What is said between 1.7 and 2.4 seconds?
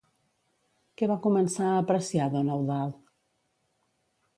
apreciar